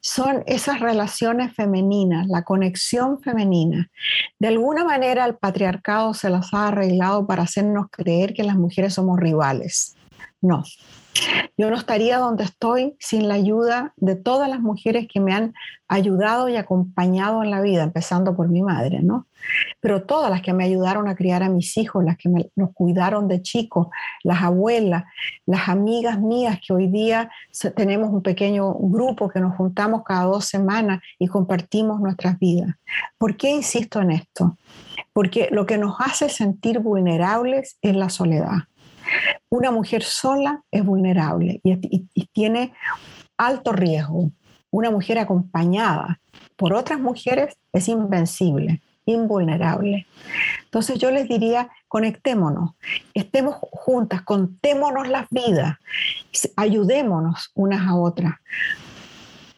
[0.01, 3.91] son esas relaciones femeninas, la conexión femenina.
[4.39, 8.95] De alguna manera el patriarcado se las ha arreglado para hacernos creer que las mujeres
[8.95, 9.97] somos rivales.
[10.41, 10.65] No,
[11.57, 15.55] yo no estaría donde estoy sin la ayuda de todas las mujeres que me han
[15.89, 19.27] ayudado y acompañado en la vida, empezando por mi madre, ¿no?
[19.81, 23.29] Pero todas las que me ayudaron a criar a mis hijos, las que nos cuidaron
[23.29, 23.89] de chicos,
[24.25, 25.05] las abuelas,
[25.47, 27.31] las amigas mías que hoy día
[27.75, 32.75] tenemos un pequeño grupo que nos juntamos cada dos semanas y compartimos nuestras vidas.
[33.19, 34.59] ¿Por qué insisto en esto?
[35.13, 38.65] Porque lo que nos hace sentir vulnerables es la soledad
[39.57, 42.75] una mujer sola es vulnerable y, tiene
[43.39, 44.31] alto riesgo.
[44.71, 46.21] Una mujer acompañada
[46.57, 50.07] por otras mujeres es invencible, invulnerable.
[50.65, 52.73] Entonces yo les diría, conectémonos,
[53.15, 55.77] estemos juntas, contémonos las vidas,
[56.57, 58.35] ayudémonos unas a otras,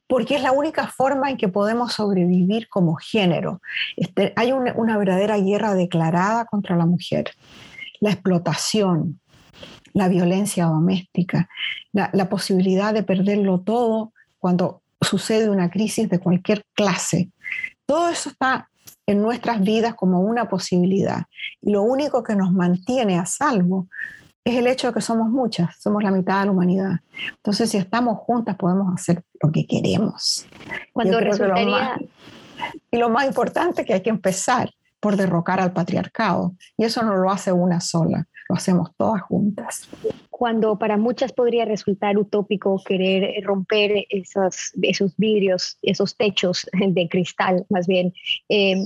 [0.07, 3.61] porque es la única forma en que podemos sobrevivir como género.
[3.97, 7.33] Este, hay una, una verdadera guerra declarada contra la mujer,
[8.01, 9.21] la explotación,
[9.93, 11.49] la violencia doméstica,
[11.93, 17.31] la, posibilidad de perderlo todo cuando sucede una crisis de cualquier clase.
[17.87, 18.69] Todo eso está
[19.07, 21.25] en nuestras vidas como una posibilidad.
[21.63, 23.89] Y lo único que nos mantiene a salvo
[24.45, 27.01] es el hecho de que somos muchas, somos la mitad de la humanidad.
[27.37, 30.47] Entonces, si estamos juntas, podemos hacer lo que queremos.
[30.93, 31.99] Cuando resultaría...
[32.91, 34.71] y lo más importante es que hay que empezar
[35.01, 36.55] por derrocar al patriarcado.
[36.77, 39.89] Y eso no lo hace una sola, lo hacemos todas juntas.
[40.31, 47.67] Cuando para muchas podría resultar utópico querer romper esos, esos vidrios, esos techos de cristal,
[47.69, 48.13] más bien,
[48.49, 48.77] eh,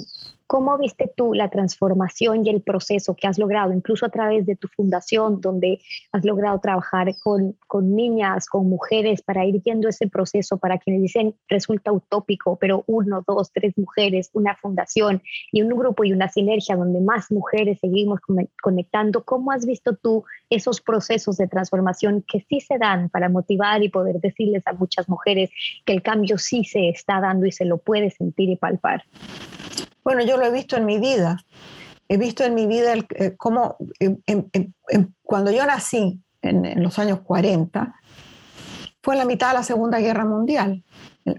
[0.53, 4.55] ¿Cómo viste tú la transformación y el proceso que has logrado, incluso a través de
[4.55, 5.81] tu fundación, donde
[6.13, 11.01] has logrado trabajar con, con niñas, con mujeres, para ir viendo ese proceso, para quienes
[11.01, 15.23] dicen resulta utópico, pero uno, dos, tres mujeres, una fundación
[15.53, 18.21] y un grupo y una sinergia donde más mujeres seguimos
[18.61, 19.25] conectando?
[19.25, 23.89] ¿Cómo has visto tú esos procesos de transformación que sí se dan para motivar y
[23.89, 25.49] poder decirles a muchas mujeres
[25.87, 29.05] que el cambio sí se está dando y se lo puede sentir y palpar?
[30.05, 31.39] Bueno, yo lo he visto en mi vida.
[32.09, 33.77] He visto en mi vida eh, cómo
[35.23, 37.95] cuando yo nací en, los años 40,
[39.03, 40.83] fue en la mitad de la Segunda Guerra Mundial,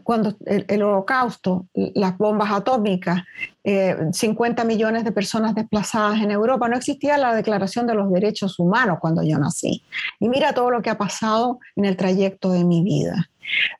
[0.03, 3.21] cuando el, holocausto, las bombas atómicas,
[3.63, 8.59] 50 eh, millones de personas desplazadas en Europa, no existía la Declaración de los Derechos
[8.59, 9.83] Humanos cuando yo nací.
[10.19, 13.29] Y mira todo lo que ha pasado en el trayecto de mi vida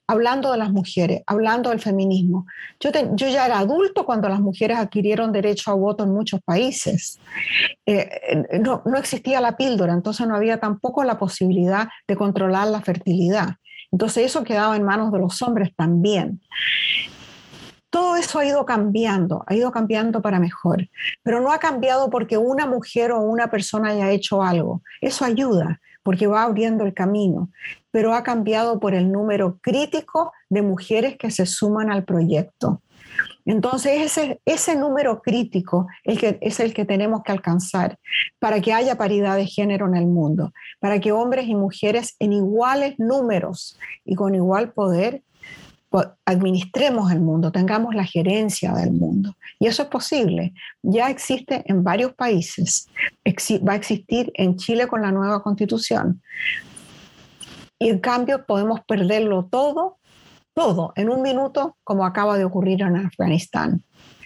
[0.07, 2.45] hablando de las mujeres, hablando del feminismo.
[2.79, 7.19] Yo, yo, ya era adulto cuando las mujeres adquirieron derecho a voto en muchos países.
[7.85, 8.09] Eh,
[8.61, 13.55] no, no existía la píldora, entonces no había tampoco la posibilidad de controlar la fertilidad.
[13.91, 16.41] Entonces eso quedaba en manos de los hombres también.
[17.91, 20.89] Todo eso ha ido cambiando, ha ido cambiando para mejor,
[21.21, 24.81] pero no ha cambiado porque una mujer o una persona haya hecho algo.
[24.99, 27.49] Eso ayuda, porque va abriendo el camino,
[27.91, 32.81] pero ha cambiado por el número crítico de mujeres que se suman al proyecto.
[33.45, 37.97] Entonces, ese, ese número crítico el que, es el que tenemos que alcanzar
[38.39, 42.33] para que haya paridad de género en el mundo, para que hombres y mujeres en
[42.33, 45.23] iguales números y con igual poder
[46.25, 49.35] administremos el mundo, tengamos la gerencia del mundo.
[49.59, 50.53] Y eso es posible.
[50.81, 52.89] Ya existe en varios países.
[53.67, 56.21] va a existir en Chile con la nueva constitución.
[57.77, 59.97] Y en cambio podemos perderlo todo,
[60.53, 63.83] todo, en un minuto, como acaba de ocurrir en Afganistán.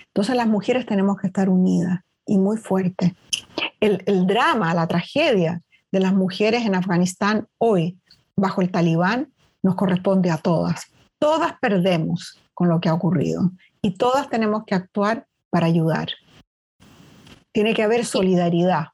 [0.07, 3.11] Entonces las mujeres tenemos que estar unidas y muy fuertes.
[3.79, 5.61] El, el drama, la tragedia
[5.91, 7.97] de las mujeres en Afganistán hoy,
[8.35, 13.51] bajo el talibán, nos corresponde a todas Todas perdemos con lo que ha ocurrido
[13.81, 16.09] y todas tenemos que actuar para ayudar.
[17.51, 18.87] Tiene que haber solidaridad.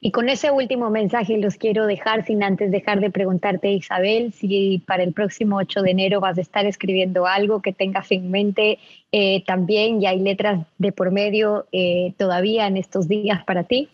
[0.00, 4.82] Y con ese último mensaje los quiero dejar sin antes dejar de preguntarte, Isabel, si
[4.86, 8.78] para el próximo 8 de enero vas a estar escribiendo algo que tengas en mente
[9.12, 13.88] eh, también y hay letras de por medio eh, todavía en estos días para ti.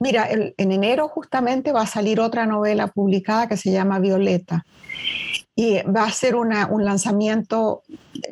[0.00, 4.64] Mira, en enero justamente va a salir otra novela publicada que se llama Violeta
[5.56, 7.82] y va a ser un lanzamiento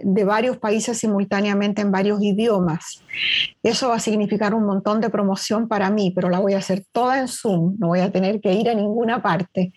[0.03, 3.03] de varios países simultáneamente en varios idiomas.
[3.63, 6.85] Eso va a significar un montón de promoción para mí, pero la voy a hacer
[6.91, 9.73] toda en Zoom, no voy a tener que ir a ninguna parte.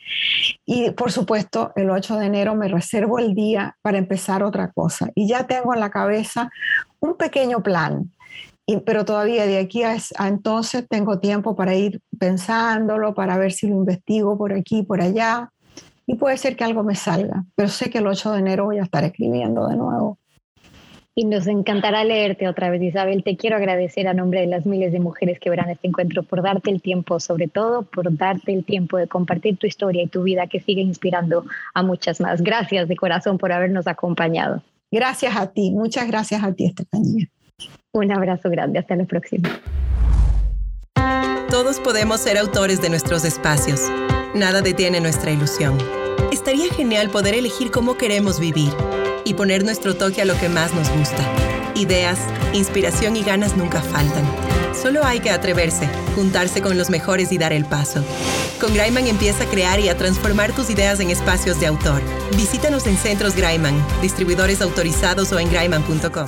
[0.65, 5.11] Y por supuesto, el 8 de enero me reservo el día para empezar otra cosa.
[5.13, 6.49] Y ya tengo en la cabeza
[6.99, 8.11] un pequeño plan
[8.85, 9.97] pero todavía de aquí a,
[10.27, 15.51] entonces tengo tiempo para ir pensándolo, para ver si lo investigo por aquí, por allá,
[16.07, 18.79] y puede ser que algo me salga, pero sé que el 8 de enero voy
[18.79, 20.17] a estar escribiendo de nuevo.
[21.17, 23.23] Y nos encantará leerte otra vez, Isabel.
[23.23, 26.41] Te quiero agradecer a nombre de las miles de mujeres que verán este encuentro por
[26.41, 30.23] darte el tiempo, sobre todo por darte el tiempo de compartir tu historia y tu
[30.23, 32.41] vida que sigue inspirando a muchas más.
[32.41, 34.61] Gracias de corazón por habernos acompañado.
[34.91, 37.29] Gracias a ti, muchas gracias a ti, Estefanía.
[37.95, 39.49] Un abrazo grande, hasta la próxima.
[41.49, 43.89] Todos podemos ser autores de nuestros espacios.
[44.33, 45.77] Nada detiene nuestra ilusión.
[46.29, 48.73] Estaría genial poder elegir cómo queremos vivir
[49.23, 51.23] y poner nuestro toque a lo que más nos gusta.
[51.75, 52.19] Ideas,
[52.51, 54.25] inspiración y ganas nunca faltan.
[54.73, 58.03] Solo hay que atreverse, juntarse con los mejores y dar el paso.
[58.59, 62.01] Con Graiman empieza a crear y a transformar tus ideas en espacios de autor.
[62.35, 66.27] Visítanos en Centros Graiman, distribuidores autorizados o en graiman.com.